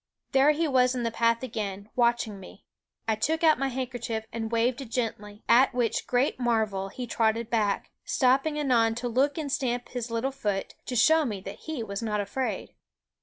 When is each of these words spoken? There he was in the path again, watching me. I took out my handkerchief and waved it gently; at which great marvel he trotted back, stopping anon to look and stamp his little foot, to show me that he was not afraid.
There 0.31 0.49
he 0.49 0.67
was 0.67 0.95
in 0.95 1.03
the 1.03 1.11
path 1.11 1.43
again, 1.43 1.91
watching 1.95 2.39
me. 2.39 2.65
I 3.07 3.13
took 3.15 3.43
out 3.43 3.59
my 3.59 3.67
handkerchief 3.67 4.25
and 4.33 4.51
waved 4.51 4.81
it 4.81 4.89
gently; 4.89 5.43
at 5.47 5.75
which 5.75 6.07
great 6.07 6.39
marvel 6.39 6.89
he 6.89 7.05
trotted 7.05 7.51
back, 7.51 7.91
stopping 8.03 8.57
anon 8.57 8.95
to 8.95 9.07
look 9.07 9.37
and 9.37 9.51
stamp 9.51 9.89
his 9.89 10.09
little 10.09 10.31
foot, 10.31 10.73
to 10.87 10.95
show 10.95 11.23
me 11.23 11.39
that 11.41 11.65
he 11.69 11.83
was 11.83 12.01
not 12.01 12.19
afraid. 12.19 12.73